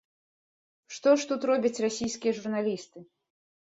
[0.95, 3.09] Што ж тут робяць расійскія журналісты?